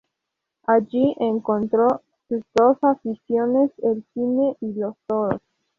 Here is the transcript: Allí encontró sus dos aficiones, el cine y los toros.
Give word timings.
Allí 0.65 1.15
encontró 1.19 2.01
sus 2.27 2.41
dos 2.55 2.79
aficiones, 2.83 3.69
el 3.83 4.03
cine 4.15 4.57
y 4.59 4.73
los 4.73 4.95
toros. 5.05 5.39